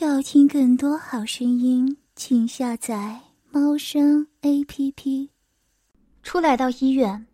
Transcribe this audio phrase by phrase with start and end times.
[0.00, 3.18] 要听更多好声音，请下载
[3.50, 5.28] 猫声 A P P。
[6.22, 7.26] 初来到医院，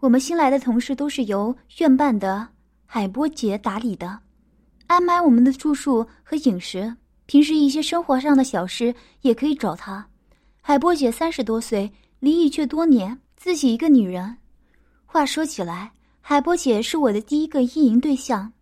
[0.00, 2.46] 我们新来的同事都是由院办的
[2.84, 4.18] 海波姐打理的，
[4.86, 10.06] 安排我们的住宿和饮食，平时一些生活上的小事也可以找她。
[10.60, 14.36] 海波姐三十多岁，离异却多年，自己一个女人。
[15.06, 18.52] 话说起来，海波姐是我的第一个意淫对象。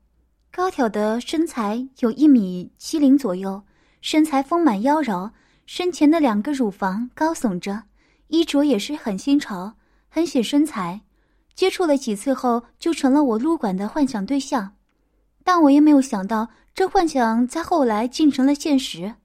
[0.56, 3.62] 高挑的身材有一米七零左右，
[4.00, 5.30] 身材丰满妖娆，
[5.66, 7.82] 身前的两个乳房高耸着，
[8.28, 9.74] 衣着也是很新潮，
[10.08, 11.02] 很显身材。
[11.54, 14.72] 接触了几次后，就成了我撸管的幻想对象。
[15.44, 19.16] 但我也没有想到，这幻想在后来竟成了现实。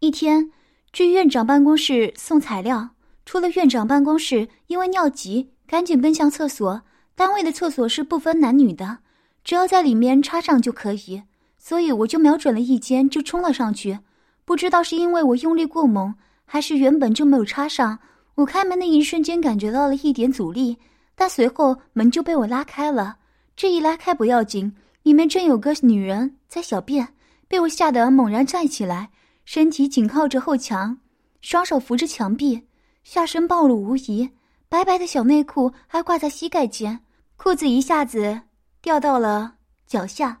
[0.00, 0.50] 一天，
[0.92, 2.90] 去院长办公室送材料，
[3.24, 6.82] 出了院长办公室，因为尿急，赶紧奔向厕所。
[7.14, 8.98] 单位的厕所是不分男女的。
[9.44, 11.22] 只要在里面插上就可以，
[11.58, 13.98] 所以我就瞄准了一间就冲了上去。
[14.44, 17.98] 不知道是因为我用力过猛，还是原本就没有插上。
[18.34, 20.76] 我开门的一瞬间感觉到了一点阻力，
[21.14, 23.16] 但随后门就被我拉开了。
[23.54, 27.06] 这一拉开不要紧，里面正有个女人在小便，
[27.46, 29.10] 被我吓得猛然站起来，
[29.44, 30.96] 身体紧靠着后墙，
[31.40, 32.62] 双手扶着墙壁，
[33.04, 34.30] 下身暴露无遗，
[34.68, 37.00] 白白的小内裤还挂在膝盖间，
[37.36, 38.40] 裤子一下子。
[38.82, 39.54] 掉到了
[39.86, 40.40] 脚下，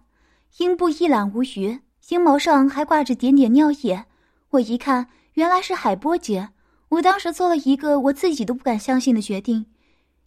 [0.58, 4.06] 阴部一览无余，阴毛上还挂着点点尿液。
[4.50, 6.48] 我一看，原来是海波姐。
[6.88, 9.66] 我当时做了一个我自己都不敢相信的决定，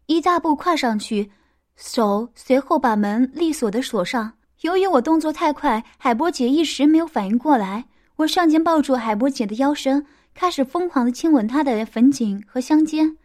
[0.06, 1.32] 一大步跨上去，
[1.76, 4.34] 手随后把门利索的锁上。
[4.62, 7.86] 由于我动作太快，海波姐一时没有反应过来。
[8.18, 13.18] 我上前抱住海波姐的腰身，开始疯狂的亲吻她的粉颈和香肩。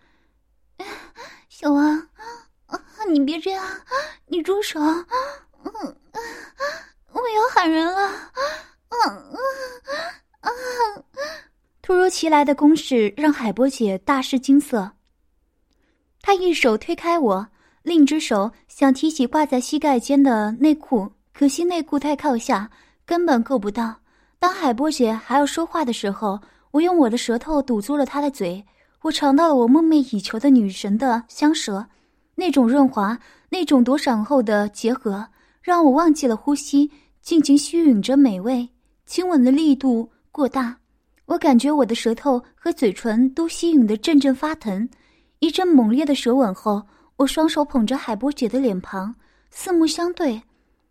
[1.49, 2.09] 小王。
[3.09, 3.65] 你别这样，
[4.27, 4.81] 你住手！
[4.81, 5.97] 嗯
[7.11, 8.09] 我要喊人了！
[8.89, 8.99] 嗯
[9.33, 9.37] 嗯
[10.41, 10.51] 啊！
[11.83, 14.93] 突如其来的攻势让海波姐大失惊色。
[16.21, 17.49] 她一手推开我，
[17.83, 22.71] 另一只手想提起挂在膝盖间的内裤，可惜内裤太靠下，
[23.05, 23.97] 根本够不到。
[24.39, 26.39] 当海波姐还要说话的时候，
[26.71, 28.65] 我用我的舌头堵住了她的嘴。
[29.01, 31.87] 我尝到了我梦寐以求的女神的香舌。
[32.41, 33.19] 那种润滑，
[33.49, 35.27] 那种多闪后的结合，
[35.61, 36.89] 让我忘记了呼吸，
[37.21, 38.69] 尽情吸吮着美味。
[39.07, 40.79] 亲吻的力度过大，
[41.27, 44.89] 我感觉我的舌头和嘴唇都吸吮的阵阵发疼。
[45.41, 46.81] 一阵猛烈的舌吻后，
[47.17, 49.13] 我双手捧着海波姐的脸庞，
[49.51, 50.41] 四目相对，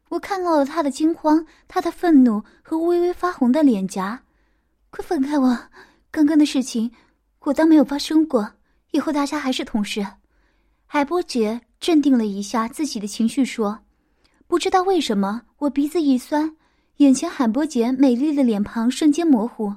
[0.09, 4.21] 我看到了她的惊慌、她的愤怒和微微发红的脸颊。
[4.89, 5.57] 快放开我！
[6.11, 6.91] 刚刚的事情，
[7.39, 8.51] 我当没有发生过。
[8.91, 10.05] 以后大家还是同事。
[10.89, 13.77] 海波姐镇定了一下自己的情绪，说
[14.47, 16.55] ：“不知道为什么，我鼻子一酸，
[16.97, 19.75] 眼前海波姐美丽的脸庞瞬间模糊。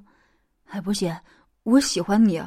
[0.65, 1.21] 海波姐，
[1.65, 2.41] 我喜欢你，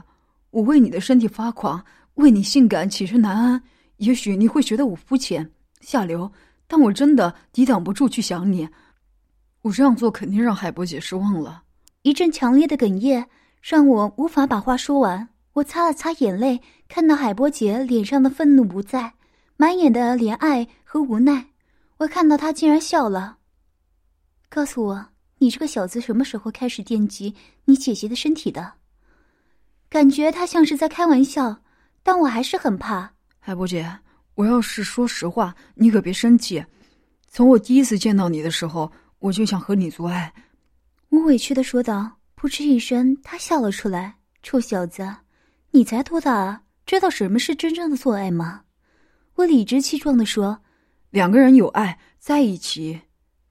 [0.51, 3.61] 我为你的身体发狂，为你性感寝食难安。
[3.97, 6.31] 也许你会觉得我肤浅下流，
[6.65, 8.67] 但我真的抵挡不住去想你。
[9.61, 11.63] 我这样做肯定让海波姐失望了。”
[12.03, 13.27] 一阵强烈的哽咽
[13.61, 15.27] 让我无法把话说完。
[15.53, 19.13] 我擦了擦眼泪，看到海波姐脸上的愤怒不在，
[19.55, 21.47] 满眼的怜爱和无奈。
[21.97, 23.37] 我看到她竟然笑了。
[24.49, 28.73] 告诉我，你这个小子什么时候开始惦记你姐姐的身体的？
[29.89, 31.61] 感觉他像是在开玩笑，
[32.01, 33.13] 但我还是很怕。
[33.39, 33.99] 海波姐，
[34.35, 36.65] 我要是说实话，你可别生气。
[37.27, 40.33] 从我第一次见到你的时候，我就想和你做爱。
[41.09, 42.17] 我委屈的说道。
[42.35, 44.15] 扑哧一声，他笑了出来。
[44.41, 45.07] 臭小子！
[45.75, 46.61] 你才多大啊？
[46.85, 48.63] 知道什么是真正的做爱吗？
[49.33, 50.59] 我理直气壮的说
[51.09, 53.01] ：“两个人有爱在一起，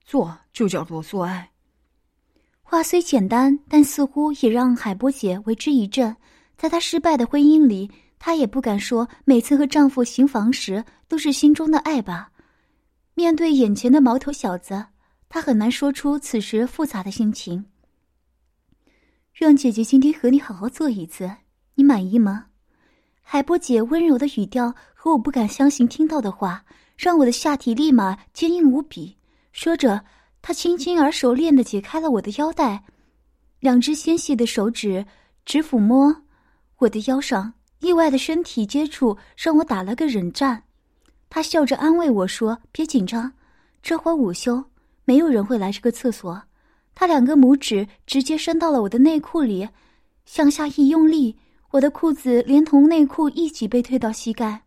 [0.04, 1.50] 做就叫做做爱。”
[2.62, 6.16] 话虽简单，但似乎也让海波姐为之一振。
[6.56, 7.90] 在她失败的婚姻里，
[8.20, 12.30] 她也不敢说每次和丈夫行房时都是心中的爱吧。
[13.14, 14.86] 面对眼前的毛头小子，
[15.28, 17.66] 她很难说出此时复杂的心情。
[19.32, 21.28] 让姐姐今天和你好好做一次。
[21.74, 22.46] 你满意吗？
[23.22, 26.64] 海波姐温柔的语调和我不敢相信听到的话，
[26.96, 29.16] 让我的下体立马坚硬无比。
[29.52, 30.04] 说着，
[30.42, 32.84] 她轻轻而熟练的解开了我的腰带，
[33.60, 35.06] 两只纤细的手指
[35.44, 36.22] 直抚摸
[36.78, 37.54] 我的腰上。
[37.80, 40.62] 意外的身体接触让我打了个冷战。
[41.28, 43.32] 她笑着安慰我说：“别紧张，
[43.82, 44.64] 这会午休，
[45.04, 46.42] 没有人会来这个厕所。”
[46.94, 49.68] 她两个拇指直接伸到了我的内裤里，
[50.26, 51.36] 向下一用力。
[51.72, 54.60] 我的裤子连同内裤一起被推到膝盖，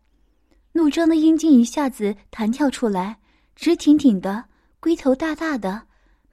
[0.72, 3.16] 怒张的阴茎一下子弹跳出来，
[3.54, 4.44] 直挺挺的，
[4.80, 5.82] 龟头大大的，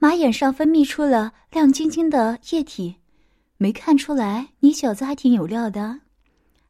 [0.00, 2.96] 马眼上分泌出了亮晶晶的液体，
[3.56, 6.00] 没看出来你小子还挺有料的。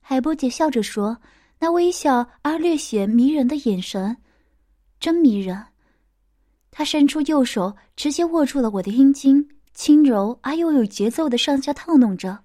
[0.02, 1.16] 海波姐笑着说，
[1.58, 4.14] 那微笑而略显迷人的眼神，
[5.00, 5.58] 真迷人。
[6.70, 12.43] 她伸出右手，直接握住了我的阴茎，轻柔而又有节奏的上下套弄着。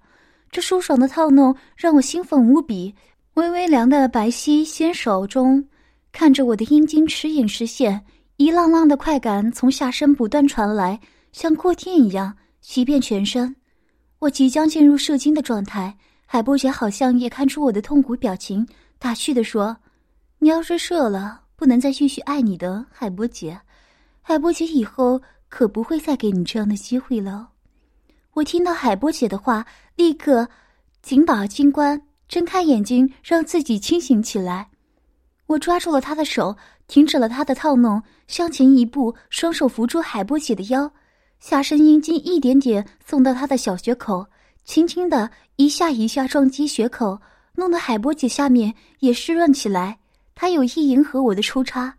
[0.50, 2.94] 这舒爽的套弄让我兴奋无比。
[3.34, 5.64] 微微凉的白皙纤手中，
[6.12, 8.04] 看着我的阴茎时隐时现。
[8.36, 10.98] 一浪浪的快感从下身不断传来，
[11.30, 13.54] 像过电一样袭遍全身。
[14.18, 15.94] 我即将进入射精的状态，
[16.24, 18.66] 海波姐好像也看出我的痛苦表情，
[18.98, 19.76] 打趣地说
[20.40, 23.60] ：“你要是射了，不能再继续爱你的，海波姐。
[24.22, 25.20] 海波姐以后
[25.50, 27.50] 可不会再给你这样的机会了。”
[28.34, 29.66] 我听到海波姐的话，
[29.96, 30.48] 立刻
[31.02, 34.68] 紧把金冠，睁开眼睛，让自己清醒起来。
[35.46, 36.56] 我抓住了她的手。
[36.90, 40.90] 停止了他的套弄，向前一步，双手扶住海波姐的腰，
[41.38, 44.26] 下身阴茎一点点送到她的小穴口，
[44.64, 47.20] 轻轻的一下一下撞击穴口，
[47.54, 50.00] 弄得海波姐下面也湿润起来。
[50.34, 51.94] 她有意迎合我的抽插，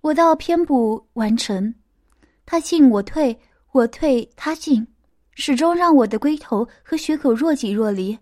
[0.00, 1.74] 我倒偏不完成，
[2.46, 3.36] 他进我退，
[3.72, 4.86] 我退他进，
[5.34, 8.18] 始终让我的龟头和穴口若即若离。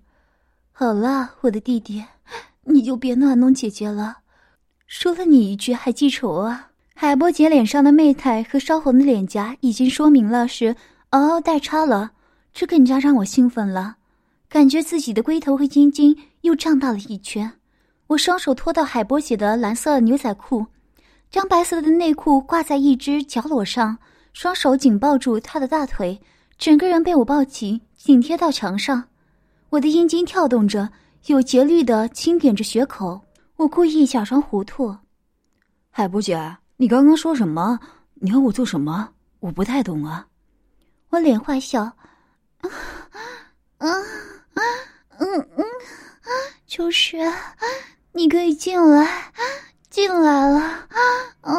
[0.73, 2.05] 好了，我的弟弟，
[2.65, 4.19] 你就别乱弄姐姐了。
[4.87, 6.71] 说了你一句还记仇啊！
[6.95, 10.77] 海波姐脸上的媚态和烧红的脸颊已经说明了是
[11.11, 12.13] 嗷嗷待插了，
[12.53, 13.97] 这更加让我兴奋了，
[14.49, 17.53] 感觉自己的龟头和阴茎又胀大了一圈。
[18.09, 20.67] 我双手拖到海波姐的蓝色牛仔裤，
[21.31, 23.99] 将白色的内裤挂在一只脚裸上，
[24.33, 26.21] 双手紧抱住她的大腿，
[26.63, 29.09] 整个人被我抱紧，紧贴到墙上。
[29.71, 30.93] 我的阴茎跳动着，
[31.27, 33.21] 有节律的轻点着穴口。
[33.57, 34.97] 我故意假装糊涂，
[35.91, 37.81] 海波姐，你刚刚说什么？
[38.15, 39.09] 你要我做什么？
[39.41, 40.29] 我不太懂啊。
[41.09, 41.97] 我脸坏笑，啊
[43.79, 44.63] 啊啊
[45.19, 45.65] 嗯嗯，
[46.65, 47.17] 就是，
[48.13, 49.33] 你可以进来，
[49.91, 50.79] 进来了，啊
[51.41, 51.53] 啊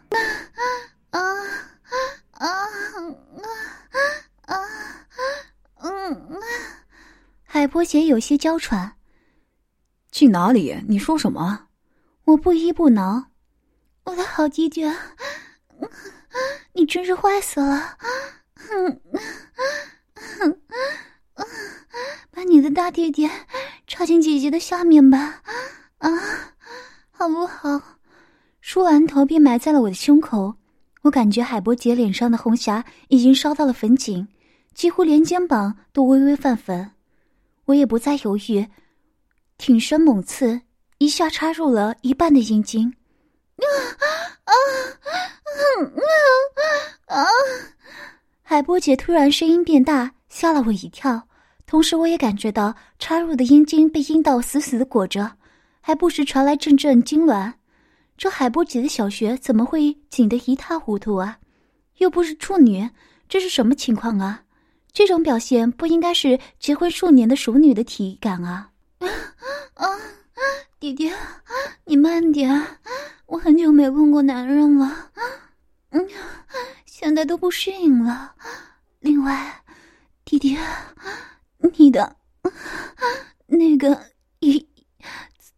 [0.00, 0.18] 啊
[1.10, 1.20] 啊啊
[4.46, 4.64] 啊
[5.80, 6.40] 嗯，
[7.44, 8.96] 海波姐有些娇喘。
[10.12, 10.76] 去哪里？
[10.86, 11.68] 你说什么？
[12.26, 13.30] 我不依不挠，
[14.04, 14.84] 我的好弟弟，
[16.74, 17.96] 你真是坏死了！
[22.30, 23.26] 把你的大弟弟
[23.86, 25.40] 插进姐姐的下面吧，
[25.96, 26.10] 啊，
[27.10, 27.80] 好不好？
[28.60, 30.56] 说完，头便埋在了我的胸口。
[31.00, 34.28] 我感觉海波姐脸上的红霞已经烧到了粉颈，
[34.74, 36.90] 几乎连肩膀都微微泛粉。
[37.68, 38.66] 我也不再犹豫。
[39.58, 40.62] 挺身猛刺，
[40.98, 42.94] 一下插入了一半的阴茎。
[43.58, 43.66] 啊
[44.44, 44.52] 啊
[47.06, 47.26] 啊啊！
[48.42, 51.28] 海波姐突然声音变大，吓了我一跳。
[51.66, 55.36] 同时，我也感觉到插入的阴茎被阴道死死的裹着，
[55.82, 57.52] 还不时传来阵阵痉挛。
[58.16, 61.38] 这海波姐的小穴怎么会紧得一塌糊涂啊？
[61.98, 62.88] 又不是处女，
[63.28, 64.44] 这是什么情况啊？
[64.98, 68.68] 这种表现不应该是结婚数年的熟女的体感啊！
[69.74, 69.86] 啊，
[70.80, 71.08] 弟弟，
[71.84, 72.50] 你慢点，
[73.26, 75.12] 我很久没碰过男人了，
[75.90, 76.04] 嗯，
[76.84, 78.34] 现在都不适应了。
[78.98, 79.62] 另外，
[80.24, 80.58] 弟弟，
[81.76, 82.16] 你的
[83.46, 84.02] 那个
[84.40, 84.68] 一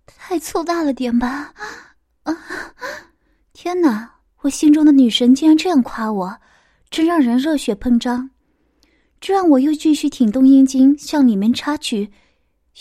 [0.05, 1.50] 太粗大了点吧？
[2.25, 2.37] 啊，
[3.55, 4.17] 天哪！
[4.43, 6.38] 我心中的女神竟然这样夸我，
[6.91, 8.29] 真让人热血喷张。
[9.21, 12.11] 这让我又继续挺动阴茎向里面插去。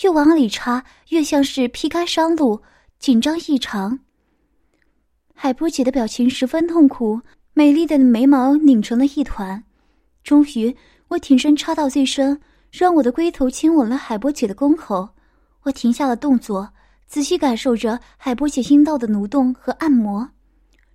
[0.01, 2.61] 越往里插，越像是劈开山路，
[2.97, 3.99] 紧张异常。
[5.33, 7.21] 海波姐的表情十分痛苦，
[7.53, 9.61] 美丽的眉毛拧成了一团。
[10.23, 10.75] 终于，
[11.09, 12.39] 我挺身插到最深，
[12.71, 15.09] 让我的龟头亲吻了海波姐的宫口。
[15.63, 16.69] 我停下了动作，
[17.05, 20.29] 仔细感受着海波姐阴道的蠕动和按摩，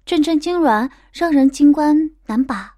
[0.07, 2.74] 阵阵痉挛让人精关难拔。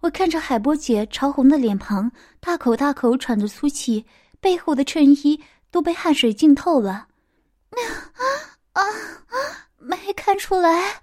[0.00, 4.04] 我看着海波姐潮红的脸庞，大口大口喘着粗气，
[4.40, 5.42] 背后的衬衣。
[5.72, 7.06] 都被汗水浸透了，
[8.72, 8.82] 啊啊！
[9.78, 11.00] 没看出来，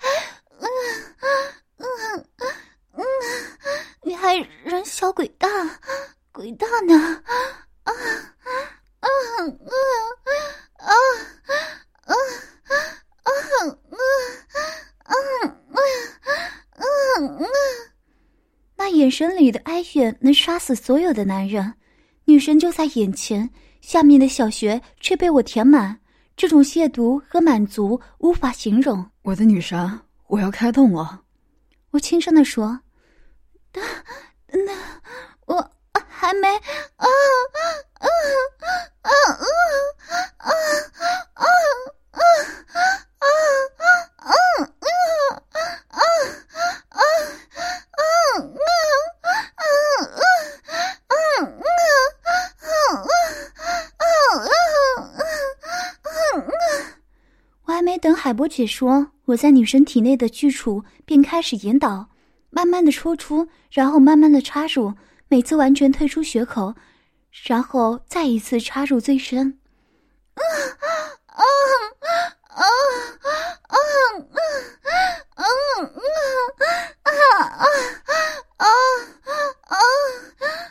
[0.59, 0.67] 嗯
[1.77, 1.87] 嗯
[2.91, 3.03] 嗯，
[4.03, 4.35] 你还
[4.65, 5.47] 人小鬼大，
[6.33, 7.23] 鬼大呢，
[7.83, 7.93] 啊啊
[8.99, 9.07] 啊啊
[9.69, 9.79] 啊
[10.79, 10.91] 啊
[12.03, 12.51] 啊
[15.03, 15.13] 啊啊！
[18.75, 21.73] 那眼神里的哀怨能杀死所有的男人，
[22.25, 23.49] 女神就在眼前。
[23.79, 25.99] 下面的小穴却被我填满，
[26.35, 29.05] 这种亵渎和满足无法形容。
[29.21, 31.21] 我的女神，我要开动了。
[31.91, 32.79] 我轻声地说
[33.71, 33.81] ：“等
[34.47, 34.75] 等等，
[35.45, 35.71] 我
[36.09, 36.57] 还没啊
[36.97, 37.07] 啊
[37.93, 38.07] 啊啊
[39.01, 39.13] 啊啊
[40.37, 40.51] 啊
[41.17, 41.45] 啊
[42.09, 42.25] 啊
[43.19, 43.45] 啊
[44.19, 44.33] 啊
[45.89, 46.01] 啊
[46.89, 47.01] 啊
[57.65, 62.08] 我还没等海波姐说，我在女生体内的巨处便开始引导，
[62.50, 64.94] 慢慢的抽出，然后慢慢的插入，
[65.27, 66.74] 每次完全退出血口，
[67.46, 69.60] 然后再一次插入最深。
[70.36, 70.41] 啊
[70.77, 70.88] 啊
[71.25, 71.44] 啊
[72.48, 72.63] 啊
[73.67, 73.70] 啊啊
[75.47, 75.81] 啊
[77.03, 77.67] 啊啊
[78.57, 79.77] 啊啊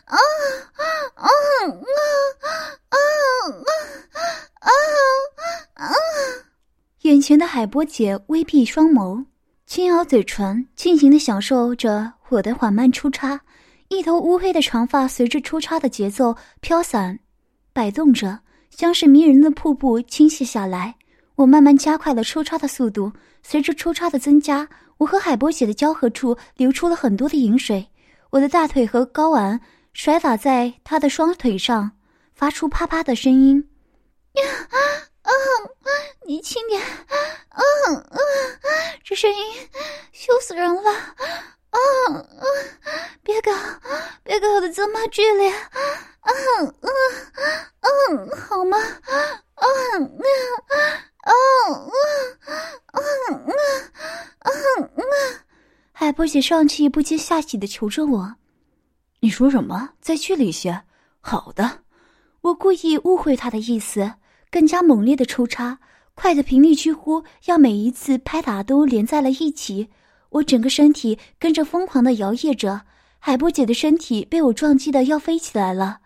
[0.07, 0.19] 啊啊
[5.75, 5.87] 啊！
[7.03, 9.25] 眼前的海波姐微闭双眸，
[9.67, 13.41] 轻咬嘴唇，尽情的享受着我的缓慢出插。
[13.89, 17.21] 一头乌黑的长发随着出插的节奏飘散、
[17.73, 18.41] 摆动着，
[18.71, 20.97] 像是迷人的瀑布倾泻下来。
[21.37, 23.13] 我慢慢加快了出插的速度，
[23.43, 24.67] 随着出插的增加，
[24.97, 27.87] 我和海波姐的交合处流出了很多的饮水。
[28.31, 29.61] 我的大腿和睾丸
[29.93, 31.93] 甩打在她的双腿上，
[32.35, 33.69] 发出啪啪的声音。
[34.33, 34.43] 呀
[35.23, 35.31] 啊！
[36.27, 36.81] 你轻点！
[36.81, 37.63] 啊
[38.11, 38.19] 啊！
[39.05, 39.39] 这声音
[40.13, 40.91] 羞死人了！
[40.91, 41.79] 啊
[42.11, 42.45] 啊！
[43.23, 43.53] 别搞，
[44.25, 45.51] 别搞得这么剧烈！
[45.51, 45.81] 啊
[46.21, 46.33] 啊
[46.81, 46.89] 啊！
[48.49, 48.79] 好吗？
[48.79, 49.15] 啊
[49.55, 49.67] 啊
[51.27, 52.55] 啊啊
[52.93, 53.01] 啊啊
[54.39, 54.51] 啊！
[55.93, 58.37] 海波姐上气不接下气的求着我
[59.21, 59.91] ：“你说什么？
[60.01, 60.83] 再剧烈些。”
[61.21, 61.81] 好的，
[62.43, 64.15] 我故意误会她的意思。
[64.49, 65.79] 更加猛烈的抽插，
[66.15, 69.89] 快的频率几乎要每一次拍打都连在了一起。
[70.31, 72.83] 我整个身体跟着疯狂的摇曳着，
[73.19, 75.99] 海波姐的身体被我撞击的要飞起来了，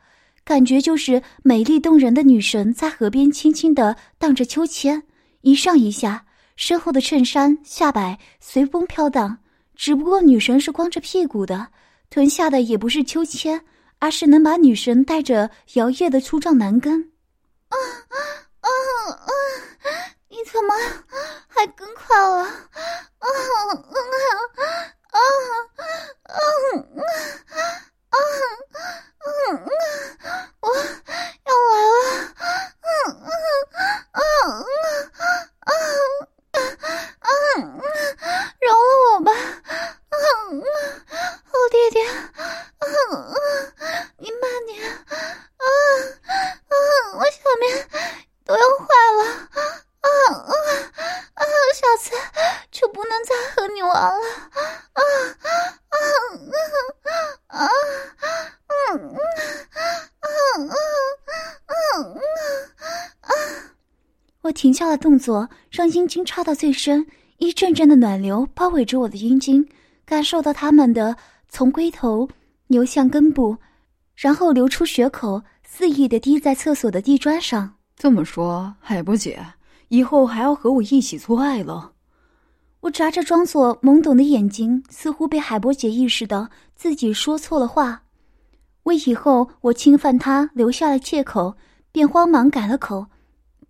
[0.44, 5.02] 感觉就是美丽动人的女神在河边轻轻的荡着秋千，
[5.42, 6.24] 一上一下，
[6.56, 9.38] 身后的衬衫下摆随风飘荡。
[9.74, 11.66] 只不过女神是光着屁股的，
[12.10, 13.64] 臀下的也不是秋千，
[13.98, 17.12] 而是能把女神带着摇曳的粗壮男根。
[17.68, 17.76] 啊
[18.08, 18.16] 啊
[18.60, 19.30] 啊！
[20.28, 20.74] 你怎么
[21.48, 22.42] 还更快了？
[22.42, 22.46] 啊
[23.18, 23.26] 啊
[23.58, 23.78] 啊
[25.10, 25.18] 啊
[26.18, 28.16] 啊啊
[29.18, 29.24] 啊！
[30.60, 31.94] 我要来了！
[32.82, 32.90] 嗯
[33.22, 33.32] 嗯
[34.12, 34.64] 嗯嗯
[35.66, 35.72] 嗯
[36.46, 37.80] 嗯嗯，
[38.60, 39.30] 饶了我吧！
[40.10, 40.16] 嗯
[40.50, 40.62] 嗯，
[41.44, 41.96] 好爹爹！
[42.78, 42.86] 嗯
[43.30, 43.34] 嗯，
[44.18, 44.70] 你慢点！
[44.90, 45.64] 啊
[46.68, 46.74] 啊！
[47.16, 47.88] 我下面
[48.44, 48.84] 都要坏
[49.18, 49.22] 了！
[50.00, 50.52] 啊啊
[51.34, 51.42] 啊！
[51.74, 52.10] 下次
[52.70, 54.26] 就不能再和你玩了！
[54.50, 54.60] 啊
[54.92, 55.02] 啊
[55.88, 55.96] 啊
[57.48, 57.68] 啊！
[58.92, 59.18] 嗯嗯
[60.20, 60.70] 嗯嗯
[61.66, 62.20] 嗯嗯
[63.20, 63.32] 啊！
[64.42, 67.06] 我停下了动作，让阴茎插到最深，
[67.38, 69.66] 一阵阵的暖流包围着我的阴茎，
[70.04, 71.16] 感受到它们的
[71.48, 72.28] 从龟头
[72.66, 73.56] 流向根部，
[74.14, 75.42] 然后流出血口。
[75.64, 77.76] 肆意的滴在厕所的地砖上。
[77.96, 79.42] 这么说，海波姐
[79.88, 81.92] 以后还要和我一起做爱了？
[82.80, 88.02] 我眨着装作懵懂的眼睛，似乎被海波姐意识到自己说错了话，
[88.82, 91.56] 为以后我侵犯她留下了借口，
[91.90, 93.06] 便慌忙改了口：“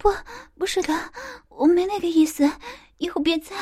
[0.00, 0.10] 不，
[0.58, 0.98] 不是的，
[1.50, 2.50] 我没那个意思，
[2.96, 3.54] 以后别再……”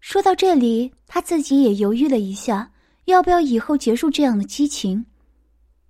[0.00, 2.70] 说到这里，他自己也犹豫了一下，
[3.06, 5.06] 要不要以后结束这样的激情？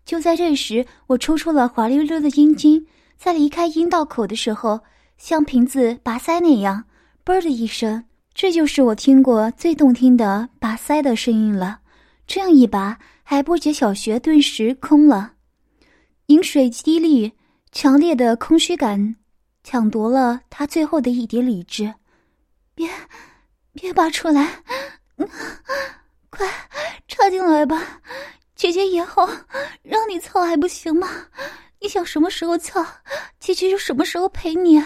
[0.05, 2.87] 就在这时，我抽出了滑溜溜的阴茎，
[3.19, 4.81] 在离开阴道口的时候，
[5.19, 6.85] 像瓶子拔塞那样，
[7.25, 11.81] 嘣的一声，这就是我听过最动听的拔塞的声音了。
[12.29, 15.33] 这样一拔，海波姐小穴顿时空了，
[16.27, 17.33] 饮水滴沥，
[17.73, 19.17] 强烈的空虚感
[19.63, 21.95] 抢夺了他最后的一点理智。
[22.75, 22.89] 别，
[23.73, 24.63] 别拔出来，
[26.31, 26.49] 快
[27.07, 28.01] 插进来吧。
[28.55, 29.29] 姐姐以后
[29.83, 31.09] 让你操还不行吗？
[31.81, 32.85] 你想什么时候操，
[33.39, 34.81] 姐姐就什么时候陪你。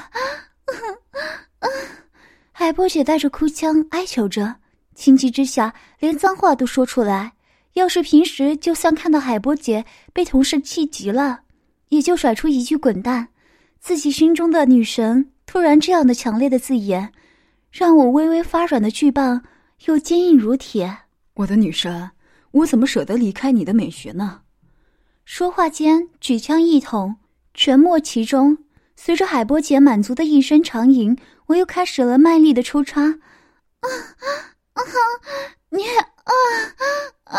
[2.53, 4.55] 海波姐带着哭腔哀求着，
[4.95, 7.33] 情急之下连脏话都说出来。
[7.73, 11.41] 要是平时，就算看到海波姐被同事气急了，
[11.89, 13.29] 也就甩出一句滚蛋。
[13.81, 17.13] 自己心中的女神突然这样的强烈的字眼，
[17.71, 19.43] 让我微微发软的巨棒
[19.87, 20.99] 又坚硬如铁。
[21.35, 22.11] 我的女神。
[22.55, 24.43] 我怎么舍得离开你的美学呢？
[25.25, 27.17] 说话间，举枪一捅，
[27.53, 28.59] 全没其中。
[28.95, 33.03] 随着海波姐满足的一声长吟，我又开始了卖力的抽插。
[33.03, 34.83] 啊啊，啊
[35.71, 36.33] 你啊啊
[37.25, 37.39] 啊！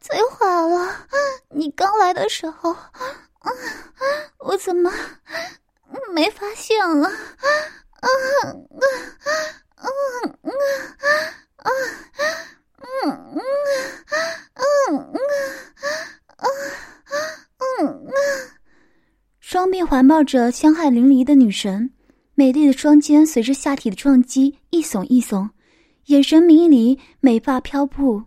[0.00, 1.06] 嘴坏了！
[1.50, 3.52] 你刚来的时候，啊，
[4.38, 4.92] 我怎么
[6.12, 7.08] 没发现了？
[7.08, 7.12] 啊
[8.00, 8.84] 啊啊
[9.76, 9.84] 啊
[11.56, 11.70] 啊！
[13.02, 13.40] 嗯嗯
[14.54, 15.18] 嗯嗯嗯
[16.36, 16.44] 啊，
[19.40, 21.92] 双臂环抱着香汗淋漓的女神。
[22.40, 25.50] 美丽的双肩随着下体的撞击一耸一耸，
[26.06, 28.22] 眼神迷离，美发飘布。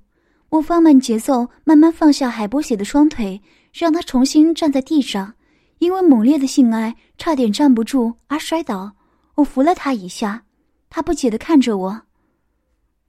[0.49, 3.41] 我放慢节奏，慢慢放下海波血的双腿，
[3.73, 5.33] 让他重新站在地上。
[5.79, 8.91] 因为猛烈的性爱，差点站不住而摔倒。
[9.33, 10.43] 我扶了他一下，
[10.91, 11.99] 他不解的看着我：“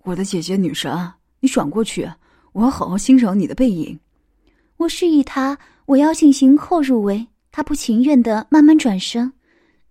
[0.04, 2.10] 我的姐姐女神，你转过去，
[2.52, 4.00] 我要好好欣赏你的背影。”
[4.78, 9.30] 我示意他我要进行后入围，他不情愿的慢慢转身。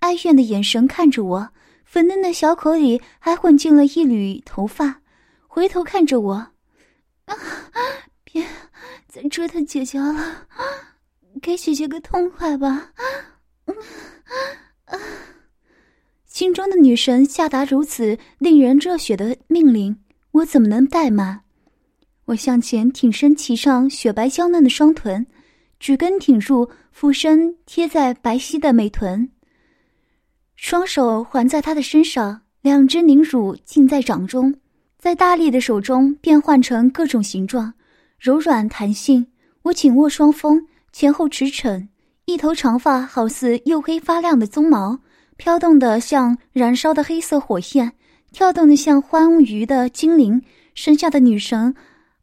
[0.04, 1.50] 哀怨的眼神看着我，
[1.86, 5.00] 粉嫩的小口里还混进了一缕头发，
[5.48, 7.38] 回头看着我，啊，
[8.26, 8.46] 别
[9.08, 10.46] 再折腾姐姐了，
[11.42, 12.92] 给姐姐个痛快吧！
[16.26, 19.98] 心中的女神下达如此令人热血的命令，
[20.32, 21.44] 我怎么能怠慢？
[22.26, 25.26] 我向前挺身，骑上雪白娇嫩的双臀，
[25.80, 29.30] 举根挺入，俯身贴在白皙的美臀。
[30.64, 34.56] 双手环在他的身上，两只凝乳浸在掌中，
[34.98, 37.74] 在大力的手中变换成各种形状，
[38.18, 39.28] 柔软弹性。
[39.64, 41.90] 我紧握双峰，前后驰骋，
[42.24, 45.00] 一头长发好似黝黑发亮的鬃毛，
[45.36, 47.92] 飘动的像燃烧的黑色火焰，
[48.32, 50.42] 跳动的像欢愉的精灵。
[50.76, 51.76] 身下的女神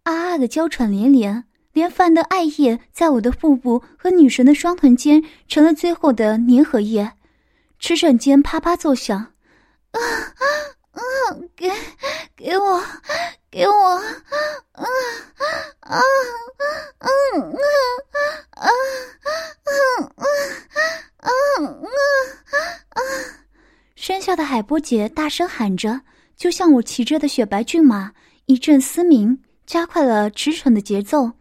[0.05, 1.45] 啊啊的娇喘连连，
[1.75, 7.13] 连泛的爱液在我的腹部和女神的双臀间成了最后的粘合液。
[7.81, 9.19] 驰骋间，啪啪作响，
[9.93, 10.45] 啊啊
[10.93, 11.01] 啊！
[11.57, 11.73] 给，
[12.37, 12.81] 给我，
[13.51, 14.05] 给我，啊
[14.73, 14.85] 啊
[15.81, 15.97] 啊啊啊
[16.99, 17.09] 啊
[18.51, 18.69] 啊啊啊
[20.07, 20.28] 啊
[21.17, 21.31] 啊
[21.65, 22.59] 啊
[22.91, 23.00] 啊！
[23.97, 26.02] 山下的海波姐大声喊着，
[26.37, 28.13] 就像我骑着的雪白骏马，
[28.45, 31.33] 一阵嘶鸣，加快了驰骋的节奏，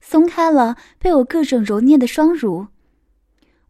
[0.00, 2.68] 松开了被我各种揉捏的双乳。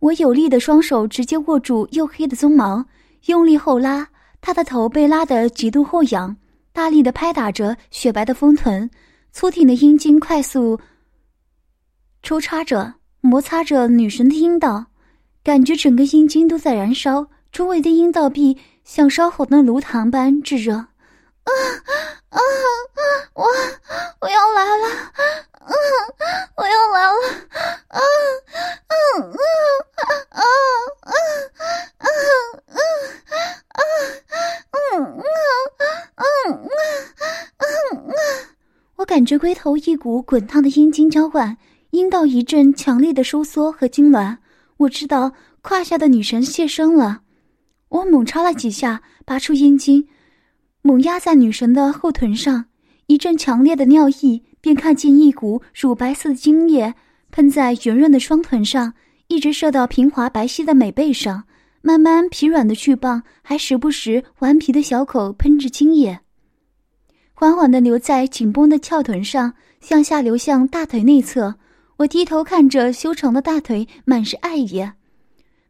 [0.01, 2.85] 我有力的双手直接握住黝黑的鬃毛，
[3.27, 4.09] 用力后拉，
[4.41, 6.37] 他的头被拉得极度后仰，
[6.73, 8.89] 大力的拍打着雪白的丰臀，
[9.33, 10.79] 粗挺的阴茎快速
[12.23, 14.87] 抽插着，摩擦着女神的阴道，
[15.43, 20.87] 感觉整个阴茎都在燃烧，周围的阴道壁像烧红的炉膛般炙热。
[21.49, 22.41] 啊啊！
[23.35, 23.45] 我
[24.21, 24.87] 我要来了！
[25.59, 25.73] 啊！
[26.57, 27.19] 我要来了！
[27.89, 27.99] 啊！
[28.89, 29.33] 嗯嗯
[29.97, 30.43] 啊啊
[31.01, 31.17] 啊啊
[31.99, 32.07] 啊
[33.69, 33.81] 啊
[34.73, 35.21] 嗯嗯
[36.15, 36.55] 啊嗯
[38.09, 38.13] 啊
[38.97, 41.57] 我感觉龟头一股滚烫的阴茎交换，
[41.91, 44.37] 阴道一阵强烈的收缩和痉挛。
[44.79, 45.33] 我知道
[45.63, 47.23] 胯下的女神现身了，
[47.89, 50.09] 我猛插了几下，拔出阴茎。
[50.89, 52.65] 猛压在女神的后臀上，
[53.09, 56.95] 一阵强烈的尿意，便看见一股乳白色的精液
[57.31, 58.95] 喷在圆润的双臀上，
[59.27, 61.45] 一直射到平滑白皙的美背上。
[61.83, 66.21] 慢慢疲软的巨棒还时不时顽皮的小口喷着精液，
[67.35, 71.57] 缓缓的流在紧绷的翘臀上，向下流向大腿内侧。
[71.99, 74.89] 我低头看着修长的大腿，满是爱意，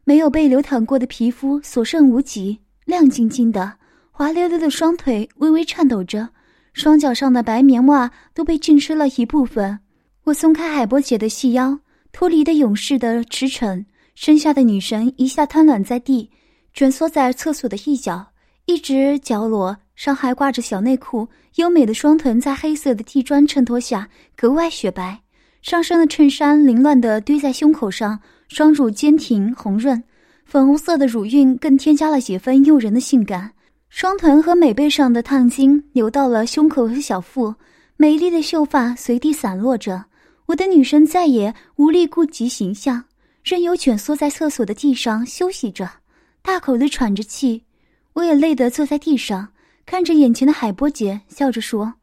[0.05, 3.79] 没有被流淌过的皮肤所剩无几，亮晶晶的。
[4.19, 6.29] 滑溜溜的双腿微微颤抖着，
[6.73, 9.79] 双脚上的白棉袜都被浸湿了一部分。
[10.25, 11.79] 我松开海波姐的细腰，
[12.11, 13.85] 脱离的勇士的驰骋，
[14.17, 16.29] 身下的女神一下瘫软在地，
[16.75, 18.27] 蜷缩在厕所的一角，
[18.67, 25.21] 一只角落上还挂着小内裤，优美的双臀在黑色的地砖衬托下格外雪白。
[25.63, 30.03] 上身的衬衫凌乱的堆在胸口上，双乳坚挺红润，
[30.45, 33.53] 粉红色的乳晕更添加了几分诱人的性感。
[33.89, 37.55] 双臀和美背上的烫金流到了胸口和小腹，
[37.97, 40.05] 美丽的秀发随地散落着。
[40.47, 43.05] 我的女神再也无力顾及形象，
[43.43, 45.91] 任由蜷缩在厕所的地上休息着，
[46.43, 47.65] 大口的喘着气。
[48.13, 49.49] 我也累得坐在地上，
[49.87, 51.95] 看着眼前的海波姐，笑着说：“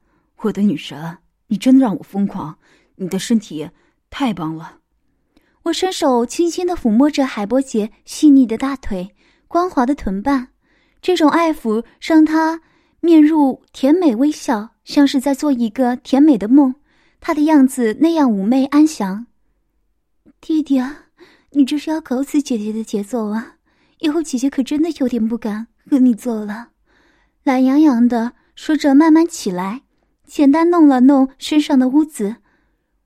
[0.42, 1.18] 我的女神，
[1.48, 2.58] 你真的让我疯狂，
[2.96, 3.70] 你的身体
[4.10, 4.80] 太棒了。”
[5.64, 9.16] 我伸手轻轻的抚摸着海波姐细腻的大腿，
[9.48, 10.50] 光滑的臀瓣。
[11.06, 12.62] 这种爱抚让他
[13.00, 16.74] 面露甜美微笑，像是在做一个甜美的梦。
[17.22, 19.28] 他的样子那样妩媚安详。
[20.42, 21.02] 弟弟啊，
[21.52, 23.58] 你这是要搞死姐姐的节奏啊！
[24.00, 26.70] 以后姐姐可真的有点不敢和你做了。
[27.44, 29.84] 懒洋洋的说着慢慢起来，
[30.26, 32.38] 简单弄了弄身上的污渍。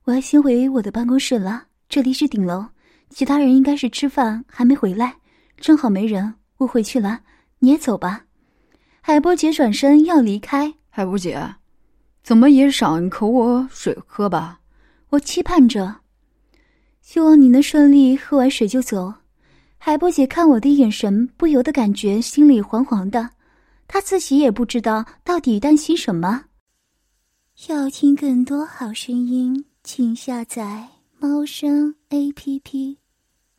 [0.04, 2.64] 我要先回我的办公室了，这里是顶楼，
[3.10, 5.16] 其他人应该是吃饭还没回来，
[5.58, 7.20] 正好没人，我回去了，
[7.60, 8.26] 你也走吧。
[9.00, 11.54] 海波姐转身要离开，海波姐，
[12.22, 14.60] 怎么也赏一口我水喝吧？
[15.10, 15.96] 我期盼着，
[17.00, 19.14] 希望你能顺利喝完水就走。
[19.78, 23.30] 海波姐看我的眼神，不由得感觉心里惶惶的，
[23.88, 26.44] 她自己也不知道到底担心什么。
[27.68, 29.64] 要听更多好声音。
[29.82, 30.86] 请下载
[31.18, 32.99] 猫声 A P P。